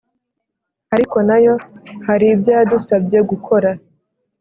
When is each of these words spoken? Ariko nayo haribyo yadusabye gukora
Ariko 0.93 1.17
nayo 1.27 1.53
haribyo 2.05 2.51
yadusabye 2.57 3.17
gukora 3.29 3.69